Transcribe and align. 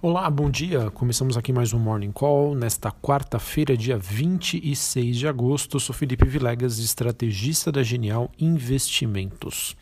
Olá, 0.00 0.30
bom 0.30 0.48
dia. 0.48 0.92
Começamos 0.92 1.36
aqui 1.36 1.52
mais 1.52 1.72
um 1.72 1.78
Morning 1.80 2.12
Call 2.12 2.54
nesta 2.54 2.88
quarta-feira, 2.88 3.76
dia 3.76 3.98
26 3.98 5.16
de 5.16 5.26
agosto. 5.26 5.80
Sou 5.80 5.92
Felipe 5.92 6.24
Vilegas, 6.24 6.78
estrategista 6.78 7.72
da 7.72 7.82
Genial 7.82 8.30
Investimentos. 8.38 9.76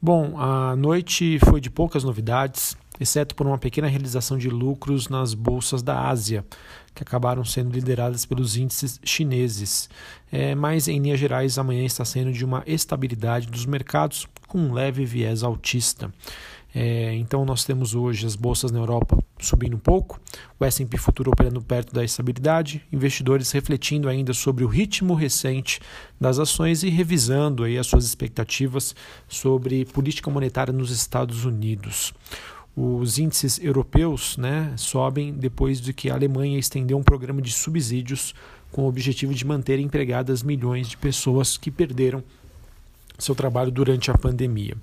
Bom, 0.00 0.38
a 0.38 0.76
noite 0.76 1.40
foi 1.40 1.60
de 1.60 1.70
poucas 1.70 2.04
novidades, 2.04 2.76
exceto 3.00 3.34
por 3.34 3.48
uma 3.48 3.58
pequena 3.58 3.88
realização 3.88 4.38
de 4.38 4.48
lucros 4.48 5.08
nas 5.08 5.34
bolsas 5.34 5.82
da 5.82 6.06
Ásia, 6.08 6.46
que 6.94 7.02
acabaram 7.02 7.44
sendo 7.44 7.72
lideradas 7.72 8.24
pelos 8.24 8.56
índices 8.56 9.00
chineses. 9.02 9.90
É, 10.30 10.54
mas, 10.54 10.86
em 10.86 11.00
linhas 11.00 11.18
gerais, 11.18 11.58
amanhã 11.58 11.84
está 11.84 12.04
sendo 12.04 12.30
de 12.32 12.44
uma 12.44 12.62
estabilidade 12.64 13.48
dos 13.48 13.66
mercados 13.66 14.28
com 14.46 14.56
um 14.56 14.72
leve 14.72 15.04
viés 15.04 15.42
altista. 15.42 16.14
É, 16.72 17.12
então 17.14 17.44
nós 17.44 17.64
temos 17.64 17.96
hoje 17.96 18.24
as 18.24 18.36
bolsas 18.36 18.70
na 18.70 18.78
Europa 18.78 19.18
subindo 19.46 19.76
um 19.76 19.80
pouco, 19.80 20.20
o 20.58 20.64
S&P 20.64 20.96
futuro 20.96 21.30
operando 21.30 21.60
perto 21.62 21.92
da 21.92 22.04
estabilidade, 22.04 22.82
investidores 22.92 23.50
refletindo 23.50 24.08
ainda 24.08 24.32
sobre 24.32 24.64
o 24.64 24.68
ritmo 24.68 25.14
recente 25.14 25.80
das 26.20 26.38
ações 26.38 26.82
e 26.82 26.88
revisando 26.88 27.64
aí 27.64 27.78
as 27.78 27.86
suas 27.86 28.04
expectativas 28.04 28.94
sobre 29.28 29.84
política 29.84 30.30
monetária 30.30 30.72
nos 30.72 30.90
Estados 30.90 31.44
Unidos. 31.44 32.12
Os 32.76 33.18
índices 33.18 33.58
europeus 33.58 34.36
né, 34.36 34.72
sobem 34.76 35.32
depois 35.32 35.80
de 35.80 35.92
que 35.92 36.10
a 36.10 36.14
Alemanha 36.14 36.58
estendeu 36.58 36.96
um 36.96 37.02
programa 37.02 37.42
de 37.42 37.52
subsídios 37.52 38.34
com 38.70 38.82
o 38.82 38.88
objetivo 38.88 39.34
de 39.34 39.44
manter 39.44 39.80
empregadas 39.80 40.42
milhões 40.42 40.88
de 40.88 40.96
pessoas 40.96 41.56
que 41.56 41.70
perderam 41.70 42.22
seu 43.18 43.34
trabalho 43.34 43.70
durante 43.70 44.10
a 44.10 44.16
pandemia. 44.16 44.76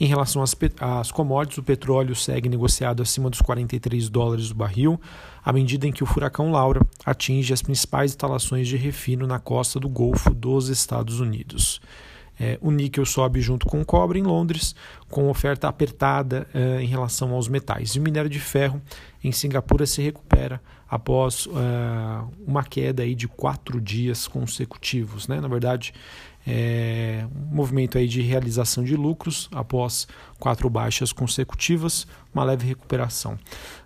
Em 0.00 0.06
relação 0.06 0.42
às, 0.42 0.56
às 0.80 1.12
commodities, 1.12 1.58
o 1.58 1.62
petróleo 1.62 2.16
segue 2.16 2.48
negociado 2.48 3.02
acima 3.02 3.30
dos 3.30 3.40
43 3.40 4.08
dólares 4.08 4.50
o 4.50 4.54
barril, 4.54 5.00
à 5.44 5.52
medida 5.52 5.86
em 5.86 5.92
que 5.92 6.02
o 6.02 6.06
furacão 6.06 6.50
Laura 6.50 6.80
atinge 7.04 7.52
as 7.52 7.62
principais 7.62 8.12
instalações 8.12 8.66
de 8.66 8.76
refino 8.76 9.26
na 9.26 9.38
costa 9.38 9.78
do 9.78 9.88
Golfo 9.88 10.34
dos 10.34 10.68
Estados 10.68 11.20
Unidos. 11.20 11.80
É, 12.38 12.58
o 12.60 12.72
níquel 12.72 13.06
sobe 13.06 13.40
junto 13.40 13.66
com 13.66 13.80
o 13.80 13.84
cobre 13.84 14.18
em 14.18 14.22
Londres, 14.24 14.74
com 15.08 15.28
oferta 15.28 15.68
apertada 15.68 16.48
é, 16.52 16.82
em 16.82 16.86
relação 16.86 17.32
aos 17.32 17.46
metais. 17.46 17.90
E 17.90 18.00
o 18.00 18.02
minério 18.02 18.28
de 18.28 18.40
ferro 18.40 18.82
em 19.22 19.30
Singapura 19.30 19.86
se 19.86 20.02
recupera 20.02 20.60
após 20.88 21.46
é, 21.48 22.24
uma 22.44 22.64
queda 22.64 23.04
aí 23.04 23.14
de 23.14 23.28
quatro 23.28 23.80
dias 23.80 24.26
consecutivos. 24.26 25.28
Né? 25.28 25.40
Na 25.40 25.48
verdade, 25.48 25.94
é, 26.46 27.26
um 27.34 27.54
movimento 27.54 27.96
aí 27.96 28.06
de 28.06 28.20
realização 28.20 28.84
de 28.84 28.96
lucros 28.96 29.48
após 29.52 30.06
quatro 30.38 30.68
baixas 30.68 31.12
consecutivas, 31.12 32.06
uma 32.34 32.44
leve 32.44 32.66
recuperação. 32.66 33.38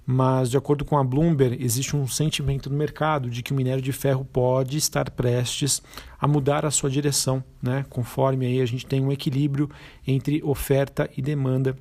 Mas, 0.04 0.50
de 0.50 0.56
acordo 0.56 0.84
com 0.84 0.98
a 0.98 1.04
Bloomberg, 1.04 1.62
existe 1.62 1.94
um 1.94 2.06
sentimento 2.08 2.70
no 2.70 2.76
mercado 2.76 3.30
de 3.30 3.42
que 3.42 3.52
o 3.52 3.54
minério 3.54 3.82
de 3.82 3.92
ferro 3.92 4.24
pode 4.24 4.76
estar 4.76 5.10
prestes 5.10 5.82
a 6.18 6.26
mudar 6.26 6.64
a 6.64 6.70
sua 6.70 6.90
direção, 6.90 7.44
né? 7.62 7.84
conforme 7.90 8.46
aí 8.46 8.60
a 8.60 8.66
gente 8.66 8.86
tem 8.86 9.04
um 9.04 9.12
equilíbrio 9.12 9.70
entre 10.06 10.42
oferta 10.42 11.08
e 11.16 11.22
demanda 11.22 11.76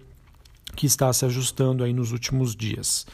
que 0.76 0.86
está 0.86 1.12
se 1.12 1.26
ajustando 1.26 1.84
aí 1.84 1.94
nos 1.94 2.12
últimos 2.12 2.56
dias. 2.56 3.08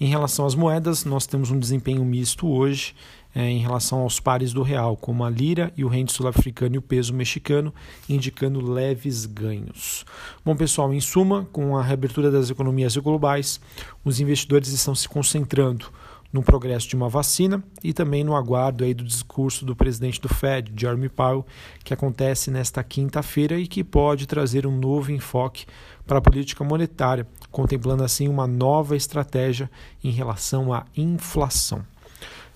Em 0.00 0.06
relação 0.06 0.46
às 0.46 0.54
moedas, 0.54 1.04
nós 1.04 1.26
temos 1.26 1.50
um 1.50 1.58
desempenho 1.58 2.04
misto 2.04 2.48
hoje 2.48 2.94
é, 3.34 3.48
em 3.48 3.58
relação 3.58 4.00
aos 4.00 4.20
pares 4.20 4.52
do 4.52 4.62
real, 4.62 4.96
como 4.96 5.24
a 5.24 5.30
lira 5.30 5.72
e 5.76 5.84
o 5.84 5.88
rende 5.88 6.12
sul-africano 6.12 6.74
e 6.74 6.78
o 6.78 6.82
peso 6.82 7.14
mexicano, 7.14 7.74
indicando 8.08 8.60
leves 8.60 9.26
ganhos. 9.26 10.04
Bom, 10.44 10.54
pessoal, 10.54 10.92
em 10.92 11.00
suma, 11.00 11.46
com 11.52 11.76
a 11.76 11.82
reabertura 11.82 12.30
das 12.30 12.50
economias 12.50 12.96
globais, 12.96 13.60
os 14.04 14.20
investidores 14.20 14.68
estão 14.68 14.94
se 14.94 15.08
concentrando 15.08 15.86
no 16.32 16.42
progresso 16.42 16.88
de 16.88 16.96
uma 16.96 17.08
vacina 17.08 17.62
e 17.84 17.92
também 17.92 18.24
no 18.24 18.34
aguardo 18.34 18.84
aí 18.84 18.94
do 18.94 19.04
discurso 19.04 19.66
do 19.66 19.76
presidente 19.76 20.20
do 20.20 20.28
Fed, 20.28 20.72
Jeremy 20.74 21.10
Powell, 21.10 21.44
que 21.84 21.92
acontece 21.92 22.50
nesta 22.50 22.82
quinta-feira 22.82 23.58
e 23.58 23.66
que 23.66 23.84
pode 23.84 24.26
trazer 24.26 24.66
um 24.66 24.76
novo 24.76 25.12
enfoque 25.12 25.66
para 26.06 26.18
a 26.18 26.22
política 26.22 26.64
monetária, 26.64 27.26
contemplando 27.50 28.02
assim 28.02 28.28
uma 28.28 28.46
nova 28.46 28.96
estratégia 28.96 29.70
em 30.02 30.10
relação 30.10 30.72
à 30.72 30.86
inflação. 30.96 31.84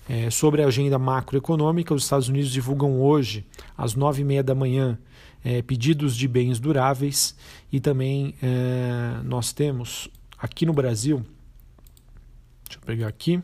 É, 0.09 0.29
sobre 0.29 0.63
a 0.63 0.67
agenda 0.67 0.97
macroeconômica, 0.97 1.93
os 1.93 2.03
Estados 2.03 2.29
Unidos 2.29 2.49
divulgam 2.49 3.01
hoje, 3.01 3.45
às 3.77 3.93
nove 3.93 4.21
e 4.21 4.25
meia 4.25 4.41
da 4.41 4.55
manhã, 4.55 4.97
é, 5.43 5.61
pedidos 5.61 6.15
de 6.15 6.27
bens 6.27 6.59
duráveis. 6.59 7.35
E 7.71 7.79
também 7.79 8.33
é, 8.41 9.21
nós 9.23 9.51
temos 9.51 10.09
aqui 10.37 10.65
no 10.65 10.73
Brasil, 10.73 11.25
deixa 12.65 12.79
eu 12.79 12.85
pegar 12.85 13.07
aqui, 13.07 13.41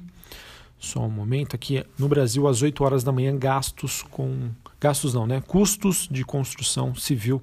só 0.79 1.01
um 1.05 1.09
momento 1.09 1.55
aqui, 1.55 1.83
no 1.97 2.07
Brasil 2.07 2.47
às 2.47 2.61
8 2.61 2.83
horas 2.83 3.03
da 3.03 3.11
manhã, 3.11 3.37
gastos 3.37 4.01
com, 4.01 4.49
gastos 4.79 5.13
não, 5.13 5.25
né, 5.25 5.41
custos 5.47 6.07
de 6.11 6.25
construção 6.25 6.93
civil 6.93 7.41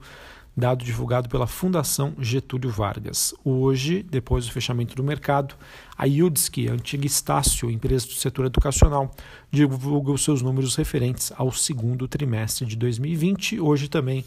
dado 0.56 0.84
divulgado 0.84 1.28
pela 1.28 1.46
Fundação 1.46 2.14
Getúlio 2.18 2.70
Vargas. 2.70 3.34
Hoje, 3.44 4.02
depois 4.02 4.46
do 4.46 4.52
fechamento 4.52 4.94
do 4.94 5.02
mercado, 5.02 5.54
a 5.96 6.04
Yudski, 6.04 6.68
antiga 6.68 7.06
Estácio, 7.06 7.70
empresa 7.70 8.06
do 8.06 8.14
setor 8.14 8.46
educacional, 8.46 9.10
divulga 9.50 10.10
os 10.10 10.22
seus 10.22 10.42
números 10.42 10.76
referentes 10.76 11.32
ao 11.36 11.52
segundo 11.52 12.08
trimestre 12.08 12.66
de 12.66 12.76
2020. 12.76 13.60
Hoje 13.60 13.88
também 13.88 14.24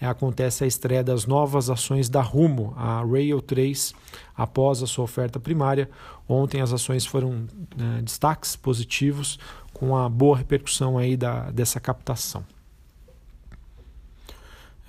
é, 0.00 0.06
acontece 0.06 0.64
a 0.64 0.66
estreia 0.66 1.04
das 1.04 1.26
novas 1.26 1.68
ações 1.68 2.08
da 2.08 2.22
Rumo, 2.22 2.72
a 2.76 3.04
Rail 3.04 3.40
3, 3.40 3.94
após 4.36 4.82
a 4.82 4.86
sua 4.86 5.04
oferta 5.04 5.38
primária. 5.38 5.90
Ontem 6.28 6.60
as 6.60 6.72
ações 6.72 7.04
foram 7.04 7.46
é, 7.78 8.02
destaques 8.02 8.56
positivos, 8.56 9.38
com 9.72 9.96
a 9.96 10.08
boa 10.08 10.36
repercussão 10.36 10.98
aí 10.98 11.16
da, 11.16 11.50
dessa 11.50 11.78
captação. 11.78 12.44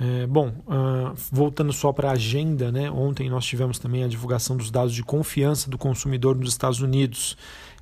É, 0.04 0.26
bom, 0.26 0.48
uh, 0.48 1.16
voltando 1.32 1.72
só 1.72 1.94
para 1.94 2.10
a 2.10 2.14
agenda, 2.14 2.72
né? 2.72 2.90
ontem 2.90 3.30
nós 3.30 3.46
tivemos 3.46 3.78
também 3.78 4.04
a 4.04 4.08
divulgação 4.08 4.58
dos 4.58 4.72
dados 4.72 4.96
de 4.96 5.04
confiança 5.04 5.70
do 5.70 5.78
consumidor 5.78 6.36
nos 6.36 6.50
Estados 6.50 6.82
Unidos, 6.82 7.38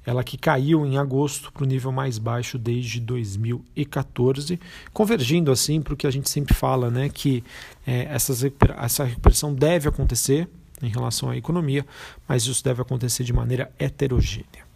ela 0.06 0.22
que 0.22 0.38
caiu 0.38 0.85
em 0.85 0.97
agosto 0.97 1.50
para 1.53 1.63
o 1.63 1.66
nível 1.66 1.94
mais 1.94 2.18
baixo 2.18 2.57
desde 2.57 3.00
2014, 3.00 4.59
convergindo 4.91 5.50
assim 5.50 5.81
para 5.81 5.94
o 5.94 5.96
que 5.97 6.06
a 6.06 6.12
gente 6.12 6.30
sempre 6.30 6.53
fala, 6.53 6.91
né? 6.91 7.07
que 7.07 7.41
é, 7.88 8.13
essas, 8.13 8.44
essa 8.78 9.06
recuperação 9.06 9.53
deve 9.53 9.88
acontecer 9.88 10.50
em 10.81 10.90
relação 10.90 11.30
à 11.30 11.38
economia, 11.38 11.86
mas 12.28 12.46
isso 12.46 12.62
deve 12.62 12.81
acontecer 12.81 13.24
de 13.24 13.31
maneira 13.31 13.72
heterogênea. 13.80 14.68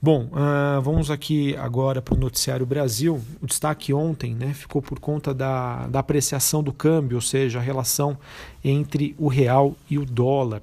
Bom, 0.00 0.26
uh, 0.26 0.80
vamos 0.80 1.10
aqui 1.10 1.56
agora 1.56 2.00
para 2.00 2.14
o 2.14 2.16
Noticiário 2.16 2.64
Brasil. 2.64 3.20
O 3.42 3.46
destaque 3.46 3.92
ontem 3.92 4.32
né, 4.32 4.54
ficou 4.54 4.80
por 4.80 5.00
conta 5.00 5.34
da, 5.34 5.88
da 5.88 5.98
apreciação 5.98 6.62
do 6.62 6.72
câmbio, 6.72 7.16
ou 7.16 7.20
seja, 7.20 7.58
a 7.58 7.62
relação 7.62 8.16
entre 8.62 9.16
o 9.18 9.26
real 9.26 9.74
e 9.90 9.98
o 9.98 10.06
dólar. 10.06 10.62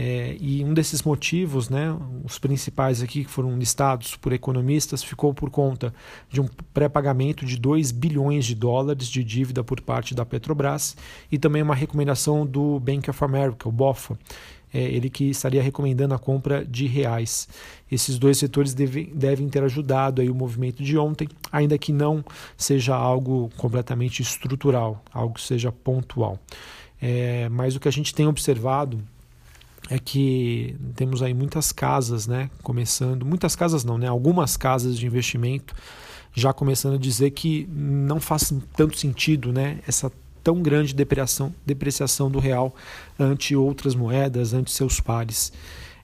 É, 0.00 0.36
e 0.38 0.62
um 0.64 0.72
desses 0.72 1.02
motivos, 1.02 1.68
né, 1.68 1.92
os 2.22 2.38
principais 2.38 3.02
aqui 3.02 3.24
que 3.24 3.30
foram 3.30 3.58
listados 3.58 4.14
por 4.14 4.32
economistas, 4.32 5.02
ficou 5.02 5.34
por 5.34 5.50
conta 5.50 5.92
de 6.30 6.40
um 6.40 6.46
pré-pagamento 6.72 7.44
de 7.44 7.56
2 7.56 7.90
bilhões 7.90 8.44
de 8.44 8.54
dólares 8.54 9.08
de 9.08 9.24
dívida 9.24 9.64
por 9.64 9.80
parte 9.80 10.14
da 10.14 10.24
Petrobras 10.24 10.96
e 11.32 11.36
também 11.36 11.62
uma 11.62 11.74
recomendação 11.74 12.46
do 12.46 12.78
Bank 12.78 13.10
of 13.10 13.24
America, 13.24 13.68
o 13.68 13.72
BOFA, 13.72 14.16
é, 14.72 14.80
ele 14.80 15.08
que 15.08 15.24
estaria 15.30 15.62
recomendando 15.62 16.14
a 16.14 16.18
compra 16.18 16.64
de 16.64 16.86
reais. 16.86 17.48
Esses 17.90 18.18
dois 18.18 18.38
setores 18.38 18.74
deve, 18.74 19.10
devem 19.14 19.48
ter 19.48 19.62
ajudado 19.62 20.20
aí 20.20 20.30
o 20.30 20.34
movimento 20.34 20.82
de 20.82 20.96
ontem, 20.98 21.28
ainda 21.50 21.78
que 21.78 21.92
não 21.92 22.24
seja 22.56 22.94
algo 22.94 23.50
completamente 23.56 24.22
estrutural, 24.22 25.02
algo 25.12 25.34
que 25.34 25.42
seja 25.42 25.72
pontual. 25.72 26.38
É, 27.00 27.48
mas 27.48 27.76
o 27.76 27.80
que 27.80 27.88
a 27.88 27.92
gente 27.92 28.14
tem 28.14 28.26
observado 28.26 29.02
é 29.88 29.98
que 29.98 30.76
temos 30.94 31.22
aí 31.22 31.32
muitas 31.32 31.72
casas, 31.72 32.26
né, 32.26 32.50
começando, 32.62 33.24
muitas 33.24 33.56
casas 33.56 33.84
não, 33.84 33.96
né, 33.96 34.06
algumas 34.06 34.56
casas 34.56 34.98
de 34.98 35.06
investimento 35.06 35.74
já 36.34 36.52
começando 36.52 36.94
a 36.94 36.98
dizer 36.98 37.30
que 37.30 37.66
não 37.72 38.20
faz 38.20 38.52
tanto 38.76 38.98
sentido, 38.98 39.52
né, 39.52 39.78
essa 39.86 40.12
tão 40.42 40.62
grande 40.62 40.94
depreciação, 40.94 41.54
depreciação 41.64 42.30
do 42.30 42.38
real 42.38 42.74
ante 43.18 43.54
outras 43.54 43.94
moedas, 43.94 44.52
ante 44.52 44.70
seus 44.70 45.00
pares. 45.00 45.52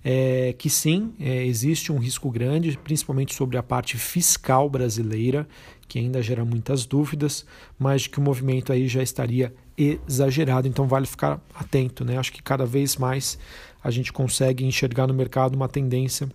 É, 0.07 0.55
que 0.59 0.69
sim, 0.69 1.15
é, 1.19 1.47
existe 1.47 1.91
um 1.91 1.99
risco 1.99 2.31
grande, 2.31 2.77
principalmente 2.77 3.35
sobre 3.35 3.57
a 3.57 3.63
parte 3.63 3.97
fiscal 3.97 4.69
brasileira, 4.69 5.49
que 5.89 5.99
ainda 5.99 6.23
gera 6.23 6.45
muitas 6.45 6.85
dúvidas, 6.85 7.47
mas 7.79 8.07
que 8.07 8.19
o 8.19 8.23
movimento 8.23 8.71
aí 8.73 8.87
já 8.87 9.03
estaria 9.03 9.55
exagerado, 9.77 10.69
então 10.69 10.87
vale 10.87 11.07
ficar 11.07 11.41
atento. 11.55 12.05
Né? 12.05 12.19
Acho 12.19 12.33
que 12.33 12.43
cada 12.43 12.67
vez 12.67 12.97
mais 12.97 13.39
a 13.83 13.91
gente 13.91 14.13
consegue 14.13 14.65
enxergar 14.65 15.07
no 15.07 15.15
mercado 15.15 15.55
uma 15.55 15.69
tendência 15.69 16.29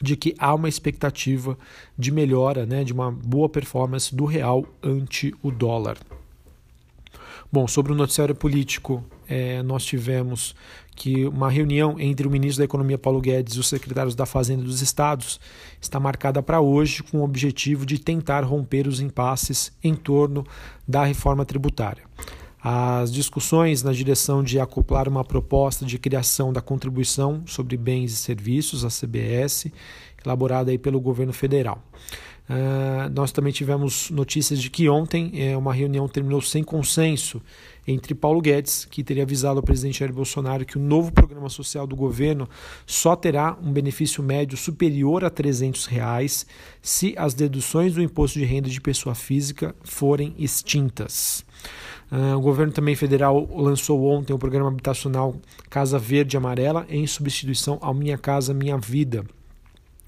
de 0.00 0.16
que 0.16 0.34
há 0.38 0.54
uma 0.54 0.68
expectativa 0.68 1.56
de 1.96 2.10
melhora, 2.10 2.66
né, 2.66 2.82
de 2.82 2.92
uma 2.92 3.10
boa 3.10 3.48
performance 3.48 4.14
do 4.14 4.24
real 4.24 4.66
ante 4.82 5.32
o 5.42 5.50
dólar. 5.50 5.96
Bom, 7.54 7.68
sobre 7.68 7.92
o 7.92 7.94
noticiário 7.94 8.34
político, 8.34 9.00
é, 9.28 9.62
nós 9.62 9.84
tivemos 9.84 10.56
que 10.96 11.24
uma 11.24 11.48
reunião 11.48 11.94
entre 12.00 12.26
o 12.26 12.30
ministro 12.30 12.58
da 12.58 12.64
Economia 12.64 12.98
Paulo 12.98 13.20
Guedes 13.20 13.54
e 13.54 13.60
os 13.60 13.68
secretários 13.68 14.16
da 14.16 14.26
Fazenda 14.26 14.64
dos 14.64 14.82
estados 14.82 15.38
está 15.80 16.00
marcada 16.00 16.42
para 16.42 16.60
hoje 16.60 17.04
com 17.04 17.18
o 17.18 17.22
objetivo 17.22 17.86
de 17.86 17.96
tentar 17.96 18.40
romper 18.40 18.88
os 18.88 18.98
impasses 18.98 19.70
em 19.84 19.94
torno 19.94 20.44
da 20.84 21.04
reforma 21.04 21.44
tributária. 21.44 22.02
As 22.60 23.12
discussões 23.12 23.84
na 23.84 23.92
direção 23.92 24.42
de 24.42 24.58
acoplar 24.58 25.08
uma 25.08 25.22
proposta 25.22 25.86
de 25.86 25.96
criação 25.96 26.52
da 26.52 26.60
contribuição 26.60 27.44
sobre 27.46 27.76
bens 27.76 28.12
e 28.14 28.16
serviços, 28.16 28.84
a 28.84 28.88
CBS, 28.88 29.66
elaborada 30.26 30.72
aí 30.72 30.78
pelo 30.78 31.00
governo 31.00 31.32
federal. 31.32 31.80
Uh, 32.48 33.08
nós 33.14 33.32
também 33.32 33.52
tivemos 33.52 34.10
notícias 34.10 34.60
de 34.60 34.68
que 34.68 34.86
ontem 34.86 35.32
é, 35.34 35.56
uma 35.56 35.72
reunião 35.72 36.06
terminou 36.06 36.42
sem 36.42 36.62
consenso 36.62 37.40
entre 37.88 38.14
Paulo 38.14 38.40
Guedes, 38.42 38.84
que 38.84 39.02
teria 39.02 39.22
avisado 39.22 39.58
ao 39.58 39.62
presidente 39.62 40.00
Jair 40.00 40.12
Bolsonaro 40.12 40.66
que 40.66 40.76
o 40.76 40.80
novo 40.80 41.10
programa 41.10 41.48
social 41.48 41.86
do 41.86 41.96
governo 41.96 42.46
só 42.86 43.16
terá 43.16 43.56
um 43.62 43.72
benefício 43.72 44.22
médio 44.22 44.58
superior 44.58 45.24
a 45.24 45.30
300 45.30 45.86
reais 45.86 46.46
se 46.82 47.14
as 47.16 47.32
deduções 47.32 47.94
do 47.94 48.02
imposto 48.02 48.38
de 48.38 48.44
renda 48.44 48.68
de 48.68 48.80
pessoa 48.80 49.14
física 49.14 49.74
forem 49.82 50.34
extintas. 50.38 51.46
Uh, 52.12 52.36
o 52.36 52.40
governo 52.42 52.74
também 52.74 52.94
federal 52.94 53.48
lançou 53.56 54.04
ontem 54.04 54.34
o 54.34 54.38
programa 54.38 54.68
habitacional 54.68 55.34
Casa 55.70 55.98
Verde 55.98 56.36
Amarela 56.36 56.84
em 56.90 57.06
substituição 57.06 57.78
ao 57.80 57.94
Minha 57.94 58.18
Casa 58.18 58.52
Minha 58.52 58.76
Vida 58.76 59.24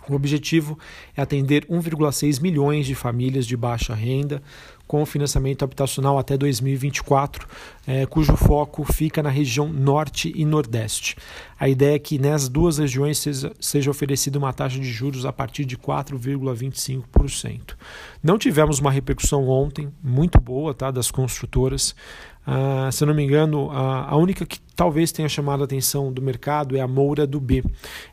o 0.08 0.14
objetivo 0.14 0.78
é 1.16 1.22
atender 1.22 1.64
1,6 1.66 2.40
milhões 2.40 2.86
de 2.86 2.94
famílias 2.94 3.46
de 3.46 3.56
baixa 3.56 3.94
renda 3.94 4.42
com 4.86 5.04
financiamento 5.04 5.64
habitacional 5.64 6.16
até 6.18 6.38
2024, 6.38 7.48
eh, 7.86 8.06
cujo 8.06 8.36
foco 8.36 8.84
fica 8.84 9.22
na 9.22 9.30
região 9.30 9.68
norte 9.68 10.32
e 10.34 10.44
nordeste. 10.44 11.16
A 11.58 11.66
ideia 11.68 11.96
é 11.96 11.98
que 11.98 12.18
nas 12.18 12.48
duas 12.48 12.78
regiões 12.78 13.18
seja, 13.18 13.52
seja 13.58 13.90
oferecida 13.90 14.38
uma 14.38 14.52
taxa 14.52 14.78
de 14.78 14.88
juros 14.88 15.26
a 15.26 15.32
partir 15.32 15.64
de 15.64 15.76
4,25%. 15.76 17.76
Não 18.22 18.38
tivemos 18.38 18.78
uma 18.78 18.92
repercussão 18.92 19.48
ontem 19.48 19.92
muito 20.02 20.40
boa 20.40 20.72
tá, 20.72 20.92
das 20.92 21.10
construtoras. 21.10 21.94
Uh, 22.46 22.92
se 22.92 23.02
eu 23.02 23.08
não 23.08 23.14
me 23.14 23.24
engano, 23.24 23.70
a, 23.72 24.10
a 24.10 24.16
única 24.16 24.46
que 24.46 24.60
talvez 24.76 25.10
tenha 25.10 25.28
chamado 25.28 25.62
a 25.62 25.64
atenção 25.64 26.12
do 26.12 26.22
mercado 26.22 26.76
é 26.76 26.80
a 26.80 26.86
Moura 26.86 27.26
do 27.26 27.40
B. 27.40 27.64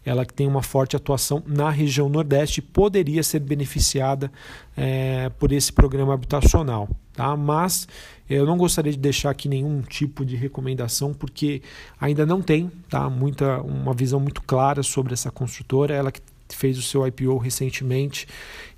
Ela 0.03 0.25
que 0.25 0.33
tem 0.33 0.47
uma 0.47 0.63
forte 0.63 0.95
atuação 0.95 1.43
na 1.45 1.69
região 1.69 2.09
Nordeste 2.09 2.61
poderia 2.61 3.21
ser 3.21 3.39
beneficiada 3.39 4.31
é, 4.75 5.29
por 5.37 5.51
esse 5.51 5.71
programa 5.71 6.13
habitacional. 6.15 6.89
Tá? 7.13 7.37
Mas 7.37 7.87
eu 8.27 8.45
não 8.45 8.57
gostaria 8.57 8.91
de 8.91 8.97
deixar 8.97 9.29
aqui 9.29 9.47
nenhum 9.47 9.81
tipo 9.81 10.25
de 10.25 10.35
recomendação, 10.35 11.13
porque 11.13 11.61
ainda 12.01 12.25
não 12.25 12.41
tem 12.41 12.71
tá? 12.89 13.07
Muita, 13.09 13.61
uma 13.61 13.93
visão 13.93 14.19
muito 14.19 14.41
clara 14.41 14.81
sobre 14.81 15.13
essa 15.13 15.29
construtora. 15.29 15.93
Ela 15.93 16.11
que 16.11 16.21
fez 16.49 16.77
o 16.77 16.81
seu 16.81 17.05
IPO 17.05 17.37
recentemente 17.37 18.27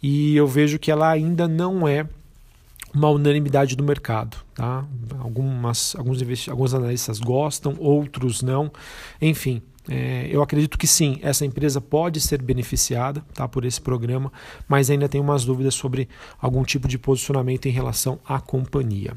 e 0.01 0.35
eu 0.35 0.47
vejo 0.47 0.79
que 0.79 0.91
ela 0.91 1.09
ainda 1.09 1.47
não 1.47 1.87
é 1.87 2.07
uma 2.95 3.09
unanimidade 3.09 3.75
do 3.75 3.83
mercado. 3.83 4.37
Tá? 4.53 4.85
Algumas, 5.19 5.95
alguns, 5.95 6.47
alguns 6.49 6.73
analistas 6.73 7.19
gostam, 7.19 7.75
outros 7.77 8.41
não. 8.41 8.71
Enfim, 9.21 9.61
é, 9.89 10.27
eu 10.31 10.41
acredito 10.41 10.77
que 10.77 10.87
sim, 10.87 11.19
essa 11.21 11.45
empresa 11.45 11.79
pode 11.79 12.19
ser 12.19 12.41
beneficiada 12.41 13.23
tá, 13.33 13.47
por 13.47 13.65
esse 13.65 13.79
programa, 13.79 14.31
mas 14.67 14.89
ainda 14.89 15.07
tenho 15.07 15.23
umas 15.23 15.45
dúvidas 15.45 15.75
sobre 15.75 16.09
algum 16.41 16.63
tipo 16.63 16.87
de 16.87 16.97
posicionamento 16.97 17.67
em 17.67 17.71
relação 17.71 18.19
à 18.25 18.39
companhia. 18.39 19.13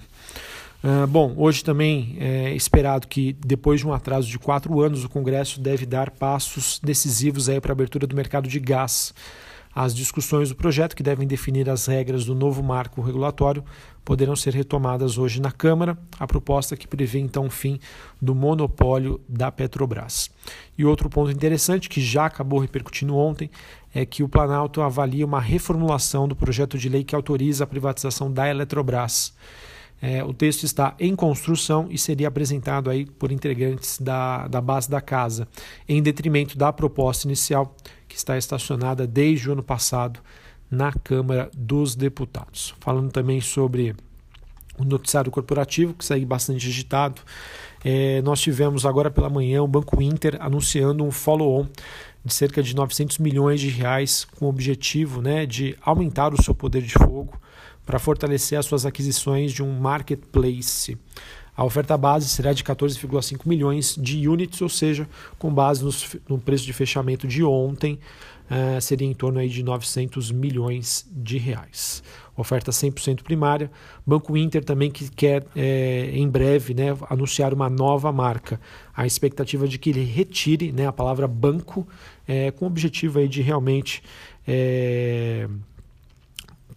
Uh, 0.82 1.06
bom, 1.08 1.34
hoje 1.36 1.64
também 1.64 2.16
é 2.20 2.54
esperado 2.54 3.08
que, 3.08 3.32
depois 3.44 3.80
de 3.80 3.86
um 3.86 3.92
atraso 3.92 4.28
de 4.28 4.38
quatro 4.38 4.80
anos, 4.80 5.04
o 5.04 5.08
Congresso 5.08 5.60
deve 5.60 5.84
dar 5.84 6.10
passos 6.10 6.78
decisivos 6.80 7.48
para 7.60 7.72
a 7.72 7.75
abertura 7.75 8.06
do 8.06 8.14
mercado 8.14 8.48
de 8.48 8.60
gás. 8.60 9.12
As 9.80 9.94
discussões 9.94 10.48
do 10.48 10.56
projeto, 10.56 10.96
que 10.96 11.04
devem 11.04 11.25
definir 11.25 11.70
as 11.70 11.86
regras 11.86 12.25
do 12.25 12.34
novo 12.34 12.64
marco 12.64 13.00
regulatório, 13.00 13.62
poderão 14.04 14.34
ser 14.34 14.52
retomadas 14.52 15.19
hoje 15.19 15.40
na 15.40 15.52
Câmara, 15.52 15.96
a 16.19 16.26
proposta 16.26 16.76
que 16.76 16.88
prevê 16.88 17.20
então 17.20 17.46
o 17.46 17.50
fim 17.50 17.78
do 18.20 18.34
monopólio 18.34 19.20
da 19.28 19.52
Petrobras. 19.52 20.32
E 20.76 20.84
outro 20.84 21.08
ponto 21.08 21.30
interessante 21.30 21.88
que 21.88 22.00
já 22.00 22.26
acabou 22.26 22.58
repercutindo 22.58 23.16
ontem 23.16 23.52
é 23.94 24.04
que 24.04 24.25
o 24.25 24.28
Planalto 24.28 24.82
avalia 24.82 25.25
uma 25.25 25.40
reformulação 25.40 26.26
do 26.26 26.34
projeto 26.34 26.76
de 26.76 26.88
lei 26.88 27.04
que 27.04 27.14
autoriza 27.14 27.62
a 27.62 27.66
privatização 27.69 28.32
da 28.32 28.50
Eletrobras. 28.50 29.32
É, 30.00 30.23
o 30.23 30.33
texto 30.33 30.65
está 30.65 30.95
em 30.99 31.15
construção 31.17 31.89
e 31.91 31.99
seria 31.99 32.29
apresentado 32.29 32.89
aí 32.89 33.05
por 33.05 33.33
integrantes 33.33 33.99
da, 33.99 34.47
da 34.47 34.61
base 34.61 34.89
da 34.89 35.00
casa, 35.00 35.49
em 35.89 36.00
detrimento 36.03 36.56
da 36.56 36.73
proposta 36.73 37.27
inicial 37.27 37.75
que 38.06 38.17
está 38.17 38.39
estacionada 38.39 39.06
desde 39.06 39.49
o 39.49 39.53
ano 39.53 39.62
passado 39.62 40.21
na 40.71 40.93
Câmara 40.93 41.50
dos 41.56 41.97
Deputados. 41.97 42.75
Falando 42.81 43.11
também 43.11 43.41
sobre 43.41 43.95
o 44.79 44.85
noticiário 44.85 45.31
corporativo, 45.31 45.95
que 45.95 46.05
segue 46.05 46.25
bastante 46.25 46.69
agitado, 46.69 47.21
é, 47.85 48.23
nós 48.23 48.41
tivemos 48.41 48.87
agora 48.87 49.11
pela 49.11 49.29
manhã 49.29 49.62
o 49.62 49.69
Banco 49.69 50.00
Inter 50.03 50.37
anunciando 50.41 51.05
um 51.05 51.11
follow-on 51.11 51.67
de 52.28 52.34
cerca 52.34 52.62
de 52.62 52.76
900 52.76 53.19
milhões 53.19 53.60
de 53.60 53.69
reais 53.69 54.25
com 54.25 54.46
o 54.46 54.48
objetivo 54.48 55.20
né, 55.20 55.44
de 55.44 55.76
aumentar 55.80 56.32
o 56.32 56.42
seu 56.42 56.54
poder 56.54 56.82
de 56.82 56.92
fogo 56.92 57.40
para 57.84 57.98
fortalecer 57.98 58.58
as 58.58 58.66
suas 58.66 58.84
aquisições 58.84 59.50
de 59.50 59.62
um 59.62 59.78
marketplace. 59.80 60.96
A 61.58 61.64
oferta 61.64 61.99
base 61.99 62.28
será 62.28 62.52
de 62.52 62.62
14,5 62.62 63.40
milhões 63.44 63.96
de 64.00 64.28
units, 64.28 64.62
ou 64.62 64.69
seja, 64.69 65.08
com 65.40 65.52
base 65.52 65.82
nos, 65.82 66.16
no 66.28 66.38
preço 66.38 66.64
de 66.64 66.72
fechamento 66.72 67.26
de 67.26 67.43
ontem, 67.43 67.99
uh, 68.49 68.81
seria 68.81 69.08
em 69.08 69.12
torno 69.12 69.40
aí 69.40 69.49
de 69.49 69.64
900 69.64 70.31
milhões 70.31 71.05
de 71.10 71.37
reais. 71.37 72.00
Oferta 72.37 72.70
100% 72.70 73.25
primária. 73.25 73.72
Banco 74.06 74.37
Inter 74.37 74.64
também 74.64 74.88
que 74.88 75.10
quer 75.10 75.44
é, 75.56 76.12
em 76.12 76.28
breve 76.28 76.75
né, 76.75 76.96
anunciar 77.10 77.52
uma 77.52 77.69
nova 77.69 78.12
marca. 78.12 78.61
A 78.96 79.04
expectativa 79.04 79.66
de 79.66 79.81
que 79.81 79.90
ele 79.90 80.04
retire 80.04 80.70
né, 80.70 80.87
a 80.87 80.93
palavra 80.93 81.26
banco 81.26 81.88
é, 82.28 82.52
com 82.52 82.66
o 82.66 82.69
objetivo 82.69 83.19
aí 83.19 83.26
de 83.26 83.43
realmente 83.43 84.00
é, 84.46 85.49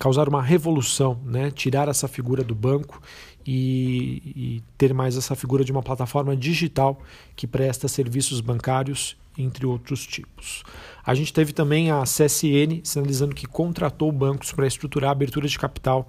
causar 0.01 0.27
uma 0.27 0.41
revolução, 0.41 1.21
né? 1.23 1.51
tirar 1.51 1.87
essa 1.87 2.07
figura 2.07 2.43
do 2.43 2.55
banco 2.55 2.99
e, 3.45 4.21
e, 4.35 4.63
ter 4.77 4.93
mais 4.93 5.17
essa 5.17 5.35
figura 5.35 5.63
de 5.63 5.71
uma 5.71 5.81
plataforma 5.81 6.35
digital 6.35 6.99
que 7.35 7.47
presta 7.47 7.87
serviços 7.87 8.41
bancários, 8.41 9.17
entre 9.37 9.65
outros 9.65 10.05
tipos. 10.05 10.63
A 11.05 11.15
gente 11.15 11.33
teve 11.33 11.53
também 11.53 11.89
a 11.89 12.03
CSN 12.03 12.81
sinalizando 12.83 13.33
que 13.33 13.47
contratou 13.47 14.11
bancos 14.11 14.51
para 14.51 14.67
estruturar 14.67 15.09
a 15.09 15.11
abertura 15.13 15.47
de 15.47 15.57
capital 15.57 16.07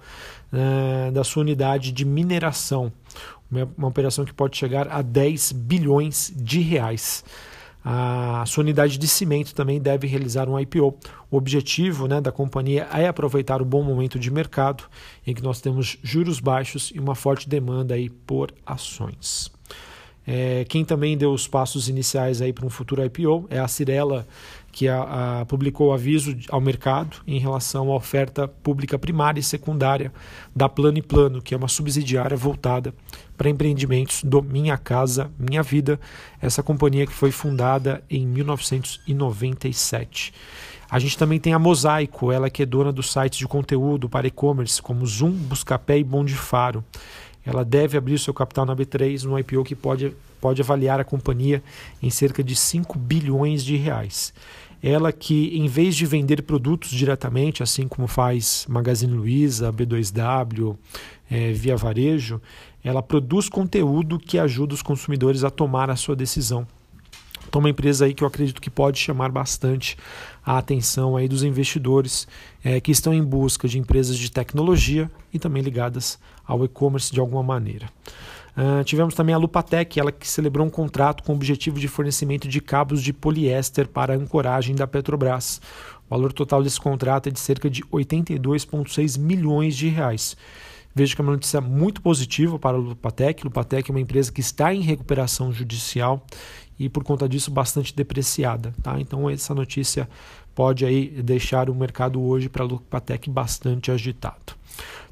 uh, 0.51 1.11
da 1.11 1.23
sua 1.23 1.41
unidade 1.41 1.91
de 1.91 2.05
mineração, 2.05 2.91
uma, 3.49 3.69
uma 3.77 3.87
operação 3.87 4.25
que 4.25 4.33
pode 4.33 4.57
chegar 4.57 4.87
a 4.89 5.01
10 5.01 5.53
bilhões 5.53 6.33
de 6.35 6.59
reais. 6.59 7.23
A 7.85 8.45
sua 8.47 8.61
unidade 8.61 8.97
de 8.97 9.07
cimento 9.07 9.53
também 9.53 9.79
deve 9.79 10.07
realizar 10.07 10.47
um 10.47 10.57
IPO. 10.57 10.95
O 11.29 11.35
objetivo 11.35 12.07
né, 12.07 12.21
da 12.21 12.31
companhia 12.31 12.87
é 12.93 13.07
aproveitar 13.07 13.61
o 13.61 13.65
bom 13.65 13.83
momento 13.83 14.17
de 14.17 14.31
mercado 14.31 14.85
em 15.27 15.33
que 15.33 15.43
nós 15.43 15.59
temos 15.59 15.97
juros 16.01 16.39
baixos 16.39 16.91
e 16.95 16.99
uma 16.99 17.15
forte 17.15 17.49
demanda 17.49 17.95
aí 17.95 18.09
por 18.09 18.53
ações. 18.65 19.51
É, 20.25 20.65
quem 20.69 20.85
também 20.85 21.17
deu 21.17 21.33
os 21.33 21.45
passos 21.47 21.89
iniciais 21.89 22.41
aí 22.41 22.53
para 22.53 22.65
um 22.65 22.69
futuro 22.69 23.03
IPO 23.03 23.45
é 23.49 23.59
a 23.59 23.67
Cirela, 23.67 24.25
que 24.71 24.87
a, 24.87 25.41
a, 25.41 25.45
publicou 25.45 25.93
aviso 25.93 26.35
ao 26.49 26.61
mercado 26.61 27.17
em 27.27 27.39
relação 27.39 27.91
à 27.91 27.95
oferta 27.95 28.47
pública 28.47 28.97
primária 28.97 29.39
e 29.39 29.43
secundária 29.43 30.11
da 30.55 30.69
Plano 30.69 30.97
e 30.97 31.01
Plano, 31.01 31.41
que 31.41 31.53
é 31.53 31.57
uma 31.57 31.67
subsidiária 31.67 32.37
voltada 32.37 32.93
para 33.37 33.49
empreendimentos 33.49 34.23
do 34.23 34.41
Minha 34.41 34.77
Casa 34.77 35.29
Minha 35.37 35.61
Vida, 35.61 35.99
essa 36.41 36.63
companhia 36.63 37.05
que 37.05 37.13
foi 37.13 37.31
fundada 37.31 38.01
em 38.09 38.25
1997. 38.25 40.33
A 40.89 40.99
gente 40.99 41.17
também 41.17 41.39
tem 41.39 41.53
a 41.53 41.59
Mosaico, 41.59 42.31
ela 42.31 42.49
que 42.49 42.63
é 42.63 42.65
dona 42.65 42.91
dos 42.91 43.11
sites 43.11 43.39
de 43.39 43.47
conteúdo 43.47 44.07
para 44.07 44.27
e-commerce 44.27 44.81
como 44.81 45.05
Zoom, 45.05 45.31
Buscapé 45.31 45.97
e 45.97 46.03
Bom 46.03 46.23
de 46.23 46.35
Faro 46.35 46.83
ela 47.45 47.65
deve 47.65 47.97
abrir 47.97 48.17
seu 48.19 48.33
capital 48.33 48.65
na 48.65 48.75
B3 48.75 49.23
no 49.23 49.37
IPO 49.37 49.63
que 49.63 49.75
pode, 49.75 50.15
pode 50.39 50.61
avaliar 50.61 50.99
a 50.99 51.03
companhia 51.03 51.63
em 52.01 52.09
cerca 52.09 52.43
de 52.43 52.55
5 52.55 52.97
bilhões 52.97 53.63
de 53.63 53.75
reais. 53.75 54.33
Ela 54.81 55.13
que, 55.13 55.57
em 55.57 55.67
vez 55.67 55.95
de 55.95 56.05
vender 56.05 56.41
produtos 56.43 56.89
diretamente, 56.89 57.63
assim 57.63 57.87
como 57.87 58.05
faz 58.05 58.65
Magazine 58.67 59.13
Luiza, 59.13 59.71
B2W, 59.71 60.75
é, 61.31 61.53
Via 61.53 61.77
Varejo, 61.77 62.41
ela 62.83 63.01
produz 63.01 63.47
conteúdo 63.47 64.19
que 64.19 64.37
ajuda 64.37 64.73
os 64.73 64.81
consumidores 64.81 65.43
a 65.43 65.49
tomar 65.49 65.89
a 65.89 65.95
sua 65.95 66.15
decisão. 66.15 66.67
Então, 67.53 67.59
uma 67.59 67.69
empresa 67.69 68.05
aí 68.05 68.15
que 68.15 68.23
eu 68.23 68.27
acredito 68.27 68.59
que 68.59 68.71
pode 68.71 68.97
chamar 68.97 69.31
bastante 69.31 69.95
a 70.43 70.57
atenção 70.57 71.15
aí 71.15 71.27
dos 71.27 71.43
investidores 71.43 72.27
é, 72.63 72.81
que 72.81 72.89
estão 72.91 73.13
em 73.13 73.23
busca 73.23 73.67
de 73.67 73.77
empresas 73.77 74.17
de 74.17 74.31
tecnologia 74.31 75.07
e 75.31 75.37
também 75.37 75.61
ligadas 75.61 76.17
ao 76.47 76.65
e-commerce 76.65 77.13
de 77.13 77.19
alguma 77.19 77.43
maneira. 77.43 77.85
Uh, 78.57 78.83
tivemos 78.83 79.13
também 79.13 79.35
a 79.35 79.37
Lupatec, 79.37 79.99
ela 79.99 80.11
que 80.11 80.27
celebrou 80.27 80.65
um 80.65 80.69
contrato 80.69 81.21
com 81.21 81.31
o 81.31 81.35
objetivo 81.35 81.79
de 81.79 81.87
fornecimento 81.87 82.47
de 82.47 82.59
cabos 82.59 83.03
de 83.03 83.13
poliéster 83.13 83.87
para 83.87 84.13
a 84.15 84.17
ancoragem 84.17 84.73
da 84.73 84.87
Petrobras. 84.87 85.61
O 86.07 86.09
valor 86.09 86.33
total 86.33 86.63
desse 86.63 86.81
contrato 86.81 87.29
é 87.29 87.31
de 87.31 87.39
cerca 87.39 87.69
de 87.69 87.83
82,6 87.83 89.19
milhões 89.19 89.77
de 89.77 89.89
reais. 89.89 90.35
Vejo 90.95 91.15
que 91.15 91.21
é 91.21 91.23
uma 91.23 91.31
notícia 91.31 91.59
muito 91.59 92.01
positiva 92.01 92.59
para 92.59 92.77
a 92.77 92.79
Lupatec. 92.79 93.43
Lupatec 93.43 93.89
é 93.89 93.93
uma 93.93 93.99
empresa 93.99 94.31
que 94.31 94.41
está 94.41 94.73
em 94.73 94.81
recuperação 94.81 95.51
judicial 95.51 96.23
e 96.79 96.89
por 96.89 97.03
conta 97.03 97.27
disso 97.27 97.51
bastante 97.51 97.95
depreciada. 97.95 98.73
Tá? 98.81 98.99
Então 98.99 99.29
essa 99.29 99.53
notícia 99.53 100.09
pode 100.55 100.85
aí 100.85 101.07
deixar 101.23 101.69
o 101.69 101.75
mercado 101.75 102.21
hoje 102.21 102.49
para 102.49 102.63
a 102.63 102.67
Lupatec 102.67 103.29
bastante 103.29 103.91
agitado. 103.91 104.53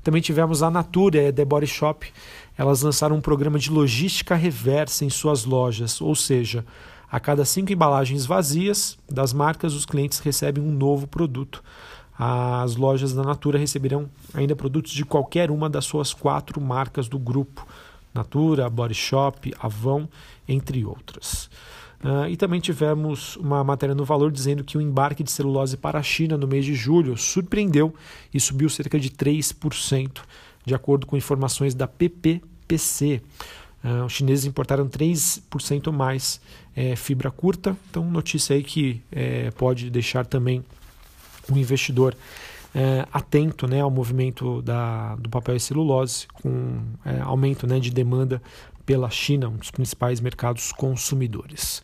Também 0.03 0.22
tivemos 0.22 0.63
a 0.63 0.72
Natura 0.72 1.22
e 1.22 1.27
a 1.27 1.34
The 1.34 1.46
Body 1.46 1.68
Shop. 1.68 2.08
Elas 2.58 2.82
lançaram 2.82 3.15
um 3.15 3.22
programa 3.22 3.60
de 3.60 3.70
logística 3.70 4.36
reversa 4.36 5.06
em 5.06 5.10
suas 5.10 5.46
lojas, 5.46 6.01
ou 6.01 6.15
seja, 6.15 6.65
a 7.12 7.20
cada 7.20 7.44
cinco 7.44 7.74
embalagens 7.74 8.25
vazias 8.25 8.98
das 9.10 9.34
marcas, 9.34 9.74
os 9.74 9.86
clientes 9.86 10.20
recebem 10.20 10.63
um 10.63 10.72
novo 10.72 11.06
produto. 11.08 11.62
As 12.18 12.75
lojas 12.75 13.13
da 13.13 13.24
Natura 13.24 13.60
receberão 13.60 14.10
ainda 14.34 14.56
produtos 14.56 14.91
de 14.91 15.03
qualquer 15.03 15.51
uma 15.51 15.70
das 15.70 15.86
suas 15.86 16.13
quatro 16.13 16.62
marcas 16.62 17.08
do 17.08 17.20
grupo. 17.20 17.68
Natura, 18.13 18.70
Body 18.70 18.94
Shop, 18.94 19.53
Avon, 19.60 20.08
entre 20.48 20.84
outras. 20.86 21.50
Uh, 22.03 22.27
e 22.30 22.36
também 22.36 22.60
tivemos 22.60 23.36
uma 23.36 23.63
matéria 23.63 23.94
no 23.94 24.03
Valor 24.03 24.32
dizendo 24.32 24.63
que 24.63 24.75
o 24.77 24.82
embarque 24.82 25.24
de 25.24 25.30
celulose 25.30 25.77
para 25.77 26.00
a 26.00 26.03
China 26.03 26.36
no 26.36 26.48
mês 26.48 26.65
de 26.65 26.74
julho 26.74 27.15
surpreendeu 27.15 27.94
e 28.34 28.39
subiu 28.39 28.70
cerca 28.70 29.00
de 29.00 29.12
3%, 29.12 30.22
de 30.65 30.74
acordo 30.74 31.06
com 31.06 31.15
informações 31.15 31.75
da 31.75 31.88
PPPC. 31.88 33.22
Uh, 33.84 34.06
os 34.06 34.13
chineses 34.13 34.46
importaram 34.46 34.88
3% 34.88 35.91
mais 35.91 36.41
é, 36.75 36.96
fibra 36.96 37.30
curta, 37.30 37.77
então 37.89 38.10
notícia 38.10 38.56
aí 38.56 38.63
que 38.63 39.01
é, 39.12 39.51
pode 39.51 39.89
deixar 39.89 40.25
também 40.25 40.63
o 41.50 41.58
investidor 41.58 42.15
é, 42.73 43.05
atento 43.11 43.67
né, 43.67 43.81
ao 43.81 43.91
movimento 43.91 44.61
da, 44.61 45.15
do 45.15 45.29
papel 45.29 45.55
e 45.55 45.59
celulose, 45.59 46.27
com 46.41 46.79
é, 47.05 47.19
aumento 47.21 47.67
né, 47.67 47.79
de 47.79 47.91
demanda 47.91 48.41
pela 48.85 49.09
China, 49.09 49.49
um 49.49 49.57
dos 49.57 49.71
principais 49.71 50.19
mercados 50.19 50.71
consumidores. 50.71 51.83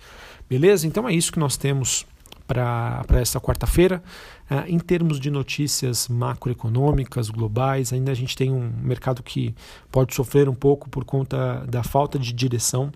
Beleza? 0.50 0.88
Então 0.88 1.08
é 1.08 1.14
isso 1.14 1.32
que 1.32 1.40
nós 1.40 1.58
temos 1.58 2.06
para 2.48 3.06
essa 3.20 3.40
quarta-feira. 3.40 4.02
Uh, 4.50 4.64
em 4.68 4.80
termos 4.80 5.20
de 5.20 5.30
notícias 5.30 6.08
macroeconômicas 6.08 7.30
globais, 7.30 7.92
ainda 7.92 8.14
a 8.14 8.16
gente 8.16 8.36
tem 8.36 8.50
um 8.50 8.72
mercado 8.82 9.22
que 9.22 9.54
pode 9.92 10.16
sofrer 10.16 10.48
um 10.48 10.56
pouco 10.56 10.90
por 10.90 11.04
conta 11.04 11.66
da 11.68 11.84
falta 11.84 12.18
de 12.18 12.32
direção, 12.32 12.90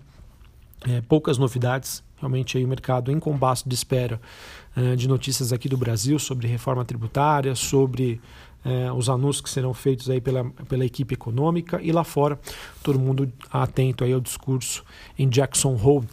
é, 0.88 1.02
poucas 1.02 1.36
novidades. 1.36 2.02
Realmente 2.22 2.56
aí 2.56 2.64
o 2.64 2.68
mercado 2.68 3.10
em 3.10 3.18
compasso 3.18 3.68
de 3.68 3.74
espera 3.74 4.20
uh, 4.76 4.96
de 4.96 5.08
notícias 5.08 5.52
aqui 5.52 5.68
do 5.68 5.76
Brasil 5.76 6.18
sobre 6.20 6.46
reforma 6.46 6.84
tributária, 6.84 7.52
sobre 7.56 8.20
é, 8.64 8.92
os 8.92 9.08
anúncios 9.08 9.40
que 9.40 9.50
serão 9.50 9.74
feitos 9.74 10.08
aí 10.08 10.20
pela, 10.20 10.44
pela 10.68 10.84
equipe 10.84 11.14
econômica 11.14 11.80
e 11.82 11.90
lá 11.90 12.04
fora 12.04 12.38
todo 12.80 12.96
mundo 12.96 13.30
atento 13.50 14.04
aí 14.04 14.12
ao 14.12 14.20
discurso 14.20 14.84
em 15.18 15.28
Jackson 15.28 15.74
Hole 15.74 16.06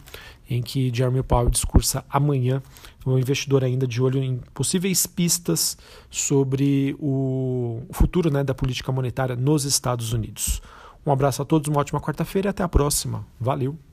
em 0.48 0.60
que 0.60 0.90
Jeremy 0.92 1.22
Powell 1.22 1.48
discursa 1.48 2.04
amanhã 2.10 2.60
o 3.06 3.16
investidor 3.16 3.62
ainda 3.62 3.86
de 3.86 4.02
olho 4.02 4.20
em 4.20 4.38
possíveis 4.52 5.06
pistas 5.06 5.78
sobre 6.10 6.96
o 6.98 7.82
futuro 7.92 8.30
né, 8.32 8.42
da 8.42 8.52
política 8.52 8.90
monetária 8.90 9.36
nos 9.36 9.64
Estados 9.64 10.12
Unidos. 10.12 10.60
Um 11.06 11.12
abraço 11.12 11.40
a 11.40 11.44
todos, 11.44 11.68
uma 11.68 11.80
ótima 11.80 12.00
quarta-feira 12.00 12.48
e 12.48 12.50
até 12.50 12.64
a 12.64 12.68
próxima. 12.68 13.24
Valeu! 13.38 13.89